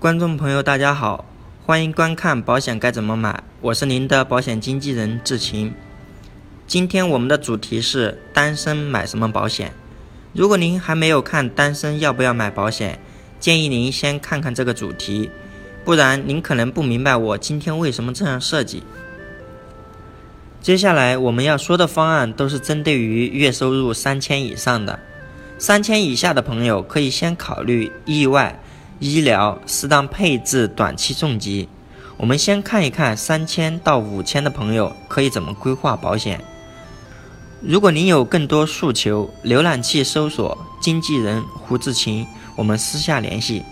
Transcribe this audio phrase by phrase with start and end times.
[0.00, 1.26] 观众朋友，大家好，
[1.66, 5.74] 欢迎观看《保险该怎么买》，我是您的保险经纪人志晴。
[6.66, 9.74] 今天我们的主题是单身买什么保险？
[10.32, 12.94] 如果您还没有看《单身要不要买保险》，
[13.38, 15.30] 建议您先看看这个主题，
[15.84, 18.82] 不然您可能不明白我今天为什么这样设计。
[20.62, 24.98] 接下来我们要说的方案都是针对于月收入三千以上的。
[25.58, 28.58] 三千以下的朋友可以先考虑意外、
[29.00, 31.68] 医疗、适当配置短期重疾。
[32.18, 36.38] 我们先看一看三千到五千的朋友可以怎么规划保险。
[37.62, 43.62] 如果您有更多诉求，浏览器搜索经纪人胡志勤，我们私下联系。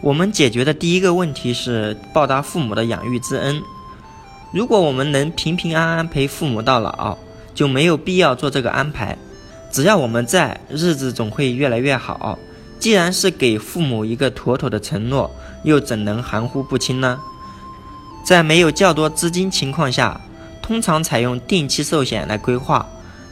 [0.00, 3.62] 我们解决的第一个问题是报答父母的养育之恩。
[4.52, 7.18] 如果我们能平平安安陪父母到老，
[7.54, 9.16] 就没有必要做这个安排。
[9.70, 12.38] 只要我们在，日子总会越来越好。
[12.84, 15.30] 既然是给父母一个妥妥的承诺，
[15.62, 17.18] 又怎能含糊不清呢？
[18.22, 20.20] 在没有较多资金情况下，
[20.60, 22.86] 通常采用定期寿险来规划，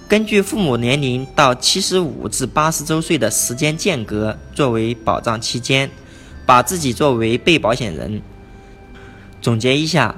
[0.08, 5.90] 根据父母年龄到七十五至八十周岁的时间间隔作为保障期间，
[6.46, 8.22] 把自己作为被保险人。
[9.42, 10.14] 总结一下，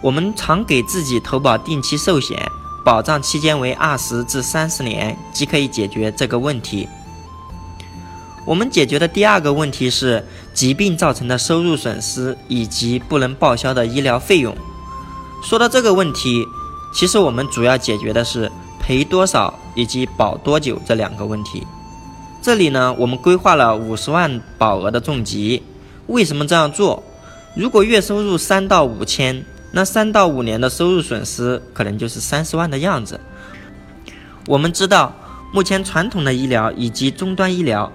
[0.00, 2.40] 我们常给自己投保定期寿险。
[2.84, 6.88] 保障期间为二十至三十年，即可以解决这个问题。
[8.46, 14.56] 我们解决的第二个问题是疾病造成的收入损失以及不能报销的医疗费用。
[15.42, 16.46] 说到这个问题，
[16.94, 21.66] 其实我们主要解决的是赔多少以及保多久这两个问题。
[22.40, 25.62] 这里呢，我们规划了五十万保额的重疾。
[26.06, 27.02] 为什么这样做？
[27.56, 29.44] 如果月收入三到五千。
[29.72, 33.20] 那三到五年的收入损失可能就是三十万的样子。
[34.46, 35.12] 我们知道，
[35.52, 37.92] 目前传统的医疗以及终端医疗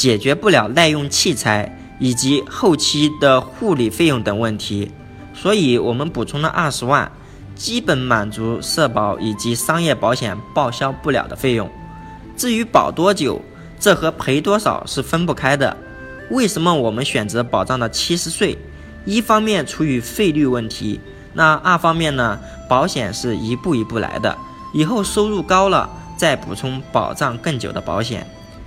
[0.00, 4.90] 解决不了耐用器材以及后期的护理费用等问题，
[5.34, 7.12] 所以我们补充了二十万，
[7.54, 11.70] 基本满足社保以及商业保险报销不了的费用。
[12.34, 13.42] 至于保多久，
[13.78, 15.76] 这和赔多少是分不开的。
[16.30, 18.56] 为什么我们选择保障到七十岁？
[19.04, 20.98] 一方面出于费率问题。
[21.34, 22.40] 那二方面呢？
[22.70, 24.34] 保险是一步一步来的，
[24.72, 28.26] 以后收入高了再补充保障更久的保险。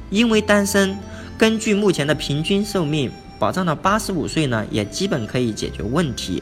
[0.10, 0.96] 因为单身，
[1.38, 6.42] 根据目前的平均寿命，保障到八十五岁呢，也基本可以解决问题。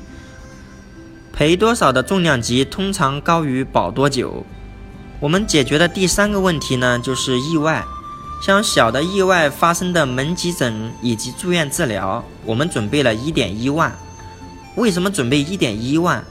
[1.34, 4.46] 赔多少的重量级通常高于保多久。
[5.20, 7.84] 我们解决的第三个问题呢，就是意外，
[8.44, 13.98] 像小的意外发生的门急诊以及住院治疗，我们准备了一点一万。
[14.76, 16.24] 为什么准备一点一万？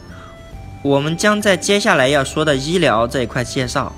[0.82, 3.92] 我们将在接下来要说的医疗这一块介绍。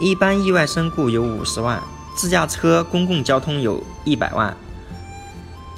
[0.00, 1.82] 一般意外身故有五十万，
[2.18, 4.52] 自驾车、公共交通有一百万。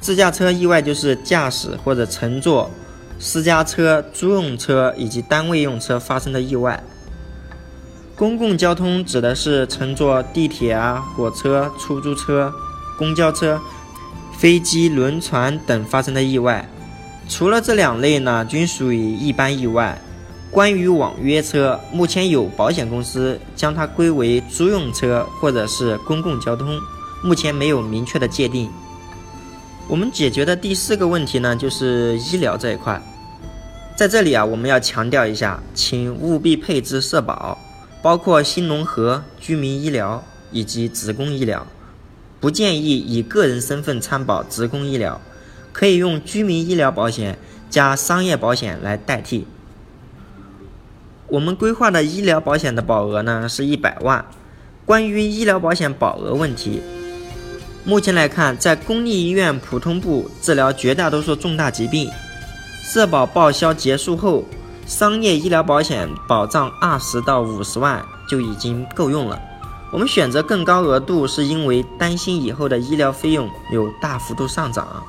[0.01, 2.71] 自驾车意外就是驾驶或者乘坐
[3.19, 6.83] 私家车、租用车以及单位用车发生的意外。
[8.15, 12.51] 公共交通指的是乘坐地铁啊、火车、出租车、
[12.97, 13.61] 公交车、
[14.39, 16.67] 飞机、轮船等发生的意外。
[17.29, 20.01] 除了这两类呢，均属于一般意外。
[20.51, 26.77] 关于网约车，目前有保险公司将它归为租用车或者是公共交通，
[27.23, 28.69] 目前没有明确的界定。
[29.87, 33.01] 我们解决的第四个问题呢，就是医疗这一块。
[33.95, 37.57] 在这里啊，我们要强调一下，请务必配置社保，
[38.01, 41.65] 包括新农合、居民医疗以及职工医疗，
[42.41, 45.21] 不建议以个人身份参保职工医疗。
[45.71, 47.39] 可以用居民医疗保险
[47.69, 49.47] 加商业保险来代替。
[51.31, 54.25] 我们规划的医疗保险的保额呢是一百万。
[54.85, 56.81] 关于医疗保险保额问题，
[57.85, 62.09] 目前来看，在公立医院普通部治疗绝大多数重大疾病，
[62.83, 64.43] 社保报销结束后，
[64.85, 69.39] 商业医疗保险保障二十到五十万就已经够用了。
[69.93, 75.01] 我们选择更高额度，是因为担心以后的医疗费用有大幅度上涨。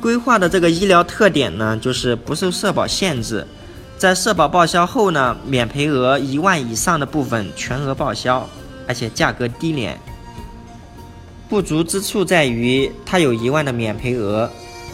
[0.00, 3.46] 规划的这个医疗特点呢，就是不受社保限制，
[3.98, 8.48] 在社保报销后呢，免赔额一万以上的部分全额报销，
[8.88, 9.98] 而且价格低廉。
[11.48, 14.50] 不足之处在于它有一万的免赔额，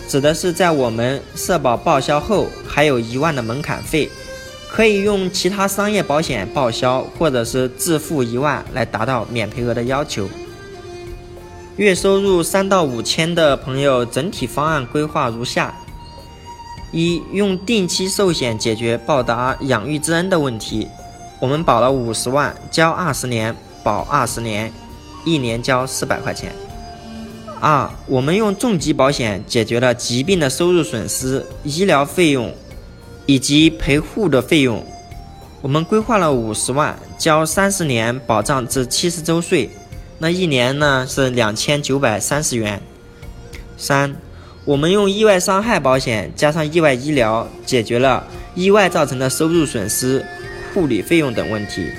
[0.09, 4.11] 指的是在我们社保报销后还有一万的门槛费，
[4.69, 10.29] 可以用其他商业保险报销或者是自付一万来达到免赔额的要求。
[11.77, 15.73] 月收入三到五千的朋友，整体方案规划如下：
[16.91, 20.89] 一、用定期寿险解决报答养育之恩的问题，
[21.39, 24.73] 我们保了五十万，交二十年，保二十年，
[25.25, 26.53] 一年交四百块钱。
[27.61, 32.55] 二，我们用重疾保险解决了疾病的收入损失、医疗费用
[33.27, 34.85] 以及陪护的费用。
[35.61, 39.69] 我们规划了五十万，交三十年，保障至七十周岁，
[40.19, 42.81] 那一年呢是两千九百三十元。
[43.77, 44.17] 三，
[44.69, 48.23] 我们用意外伤害保险加上意外医疗，解决了
[48.55, 50.23] 意外造成的收入损失、
[50.75, 51.91] 护理费用等问题。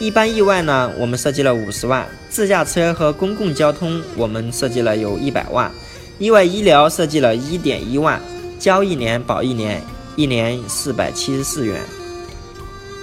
[0.00, 5.70] 一般意外呢，我们设计了五十万；自驾车和公共交通，我们设计了有一百万；
[6.18, 8.20] 意外医疗设计了一点一万，
[8.58, 9.80] 交一年保一年，
[10.16, 11.80] 一年四百七十四元。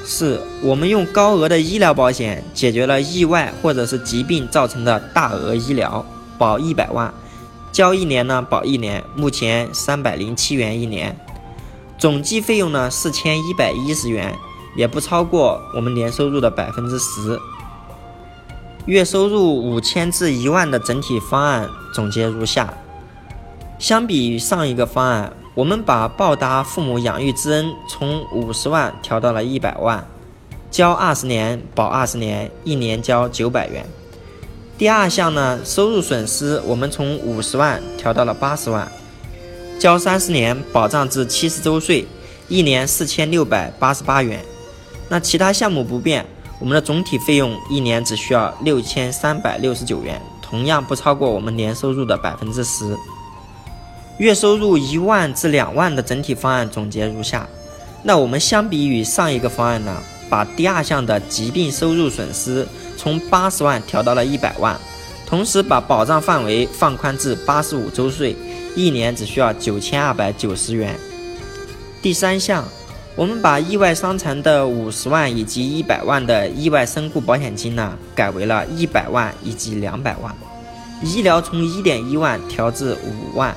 [0.04, 6.06] 四，我们用高额的医疗保险解决了意外或者是疾病造成的大额医疗，
[6.38, 7.14] 保一百万，
[7.72, 11.16] 交一年呢保一年，目前三百零七元一年，
[11.98, 14.34] 总计费用呢四千一百一十元，
[14.76, 17.40] 也不超过我们年收入的百分之十。
[18.86, 22.74] 月收入五千至一万的整体方案总结如下：
[23.78, 25.34] 相比于上一个方案。
[25.54, 30.08] 我们把报答父母养育之恩从五十万调到了一百万，
[30.70, 33.84] 交二十年保二十年，一年交九百元。
[34.78, 38.88] 第二项呢，收入损失我们从五十万调到了八十万，
[39.80, 42.08] 交三十年保障至七十周岁，
[42.48, 44.40] 一年四千六百八十八元。
[45.10, 46.24] 那其他项目不变，
[46.60, 52.96] 我们的总体费用一年只需要六千三百六十九元，同样不超过我们年收入的百分之十。
[54.20, 57.48] 月收入一万至两万的整体方案总结如下：
[58.04, 64.80] 那我们相比于上一个方案呢，把第二项的疾病收入损失从八十万调到了一百万，
[65.26, 68.36] 同时把保障范围放宽至八十五周岁，
[68.76, 70.96] 一年只需要九千二百九十元。
[72.02, 72.64] 第三项，
[73.16, 80.34] 我们把意外伤残的五十万以及一百万的意外身故保险金呢，改为了一百万以及两百万，
[81.02, 83.56] 医疗从一点一万调至五万。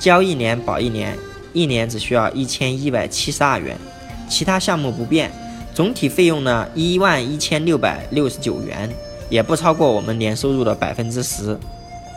[0.00, 1.16] 交一年保一年，
[1.52, 3.78] 一年只需要一千一百七十二元，
[4.28, 5.32] 其他项目不变，
[5.74, 8.88] 总体费用呢一万一千六百六十九元，
[9.28, 11.58] 也不超过我们年收入的百分之十。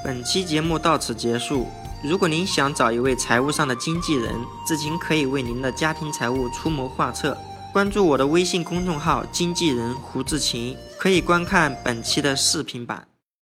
[0.04, 1.66] 本期节目到此结束。
[2.04, 4.32] 如果您想找一位财务上的经纪人，
[4.68, 7.36] 至勤可以为您的家庭财务出谋划策。
[7.74, 13.08] 关注我的微信公众号“经纪人胡志勤”，可以观看本期的视频版。